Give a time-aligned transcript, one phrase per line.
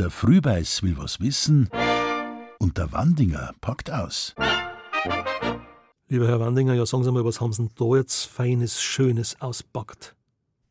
[0.00, 1.68] Der Frühbeiß will was wissen
[2.58, 4.34] und der Wandinger packt aus.
[6.08, 9.38] Lieber Herr Wandinger, ja sagen Sie mal, was haben Sie denn da jetzt Feines, Schönes
[9.42, 10.16] auspackt?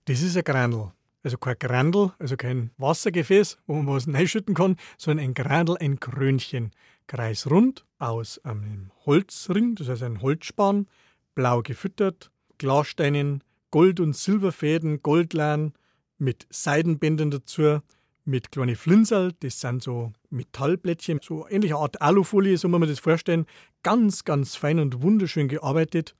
[0.05, 0.94] Das ist ein Grandel.
[1.21, 6.00] Also kein Grandel, also kein Wassergefäß, wo man was reinschütten kann, sondern ein Grandel, ein
[6.00, 6.71] Krönchen.
[7.05, 10.88] Kreisrund aus einem Holzring, das heißt ein Holzspan,
[11.36, 15.73] blau gefüttert, Glassteinen, Gold- und Silberfäden, Goldlein
[16.18, 17.82] mit Seidenbändern dazu,
[18.30, 23.00] mit kleinen Flinsel, das sind so Metallblättchen, so ähnliche Art Alufolie, so muss man das
[23.00, 23.46] vorstellen.
[23.83, 26.15] Ganz, ganz fein und wunderschön gearbeitet.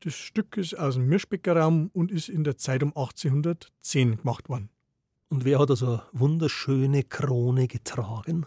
[0.00, 4.68] Das Stück ist aus dem Mirschbecker und ist in der Zeit um 1810 gemacht worden.
[5.30, 8.46] Und wer hat also eine wunderschöne Krone getragen?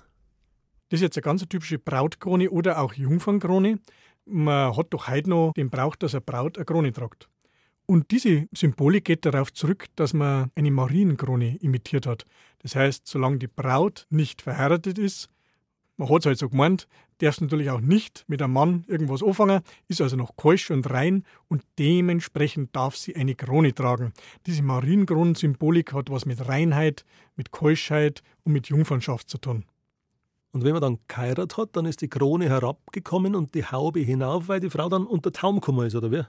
[0.89, 3.79] Das ist jetzt eine ganz typische Brautkrone oder auch Jungfernkrone.
[4.25, 7.27] Man hat doch heute noch den Brauch, dass eine Braut eine Krone tragt.
[7.89, 12.25] Und diese Symbolik geht darauf zurück, dass man eine Marienkrone imitiert hat.
[12.59, 15.29] Das heißt, solange die Braut nicht verheiratet ist,
[15.95, 16.87] man hat es halt so gemeint,
[17.19, 21.23] darf natürlich auch nicht mit einem Mann irgendwas anfangen, ist also noch keusch und rein
[21.47, 24.11] und dementsprechend darf sie eine Krone tragen.
[24.45, 27.05] Diese Marienkronensymbolik hat was mit Reinheit,
[27.37, 29.63] mit Keuschheit und mit Jungfernschaft zu tun.
[30.51, 34.49] Und wenn man dann geheiratet hat, dann ist die Krone herabgekommen und die Haube hinauf,
[34.49, 36.23] weil die Frau dann unter Taum gekommen ist, oder wie?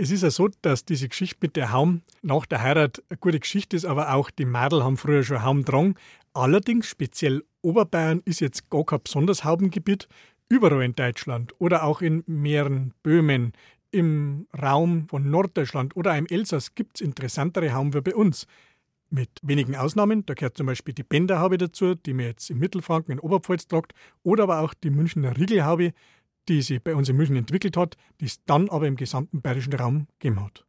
[0.00, 3.40] Es ist ja so, dass diese Geschichte mit der Haum nach der Heirat eine gute
[3.40, 5.96] Geschichte ist, aber auch die Mädel haben früher schon Haum dran.
[6.34, 10.06] Allerdings, speziell Oberbayern ist jetzt gar kein besonders Haubengebiet.
[10.48, 13.52] Überall in Deutschland oder auch in mehreren Böhmen,
[13.90, 18.46] im Raum von Norddeutschland oder im Elsass gibt es interessantere Hauben wie bei uns.
[19.10, 23.12] Mit wenigen Ausnahmen, da gehört zum Beispiel die Bänderhaube dazu, die man jetzt im Mittelfranken
[23.12, 25.92] in Oberpfalz tragt, oder aber auch die Münchner Riegelhaube,
[26.48, 29.74] die sich bei uns in München entwickelt hat, die es dann aber im gesamten bayerischen
[29.74, 30.64] Raum gegeben hat.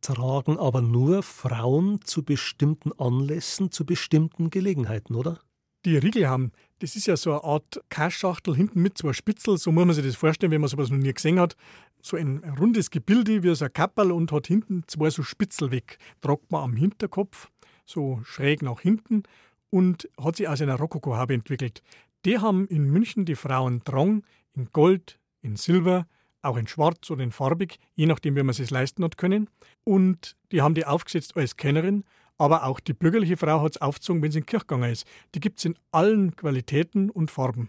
[0.00, 5.40] Tragen aber nur Frauen zu bestimmten Anlässen, zu bestimmten Gelegenheiten, oder?
[5.84, 9.72] Die Riegel haben, das ist ja so eine Art Kaschachtel hinten mit zwei Spitzel, so
[9.72, 11.56] muss man sich das vorstellen, wenn man sowas noch nie gesehen hat.
[12.02, 15.98] So ein rundes Gebilde wie so ein Kapperl und hat hinten zwei so Spitzel weg.
[16.20, 17.50] Tragt man am Hinterkopf,
[17.84, 19.22] so schräg nach hinten
[19.70, 21.82] und hat sich aus einer Rokokohabe entwickelt.
[22.26, 24.22] Die haben in München die Frauen Drang
[24.54, 26.06] in Gold, in Silber,
[26.42, 29.48] auch in Schwarz oder in Farbig, je nachdem, wie man es leisten hat können.
[29.84, 32.04] Und die haben die aufgesetzt als Kennerin,
[32.38, 35.06] aber auch die bürgerliche Frau hat es aufgezogen, wenn sie in gegangen ist.
[35.34, 37.68] Die gibt es in allen Qualitäten und Farben.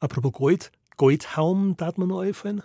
[0.00, 2.62] Apropos Gold, Goldhaum, darf man noch einfallen?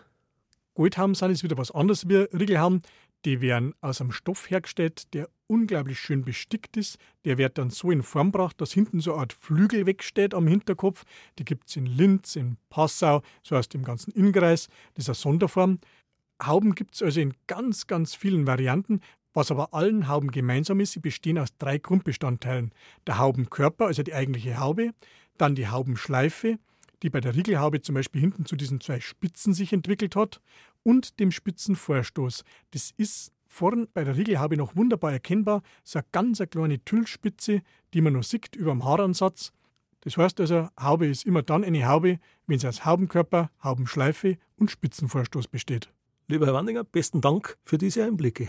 [0.73, 2.81] Goldhaum sind jetzt wieder was anderes wie Riegelhaum.
[3.25, 6.97] Die werden aus einem Stoff hergestellt, der unglaublich schön bestickt ist.
[7.25, 10.47] Der wird dann so in Form gebracht, dass hinten so eine Art Flügel wegsteht am
[10.47, 11.05] Hinterkopf.
[11.37, 14.67] Die gibt es in Linz, in Passau, so heißt im ganzen Innkreis.
[14.93, 15.79] Das ist eine Sonderform.
[16.41, 19.01] Hauben gibt es also in ganz, ganz vielen Varianten.
[19.33, 22.71] Was aber allen Hauben gemeinsam ist, sie bestehen aus drei Grundbestandteilen.
[23.07, 24.91] Der Haubenkörper, also die eigentliche Haube,
[25.37, 26.57] dann die Haubenschleife,
[27.03, 30.41] die bei der Riegelhaube zum Beispiel hinten zu diesen zwei Spitzen sich entwickelt hat,
[30.83, 32.43] und dem Spitzenvorstoß.
[32.71, 37.61] Das ist vorn bei der Riegelhaube noch wunderbar erkennbar, so eine ganz kleine Tüllspitze,
[37.93, 39.51] die man noch sieht über dem Haaransatz.
[40.01, 44.71] Das heißt also, Haube ist immer dann eine Haube, wenn sie aus Haubenkörper, Haubenschleife und
[44.71, 45.91] Spitzenvorstoß besteht.
[46.27, 48.47] Lieber Herr Wandinger, besten Dank für diese Einblicke.